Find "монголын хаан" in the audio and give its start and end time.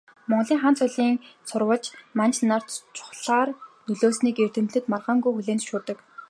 0.31-0.75